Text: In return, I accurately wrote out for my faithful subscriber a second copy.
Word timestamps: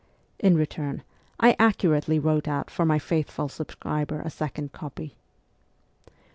In 0.39 0.57
return, 0.57 1.03
I 1.39 1.55
accurately 1.59 2.17
wrote 2.17 2.47
out 2.47 2.71
for 2.71 2.85
my 2.87 2.97
faithful 2.97 3.49
subscriber 3.49 4.19
a 4.21 4.31
second 4.31 4.71
copy. 4.71 5.13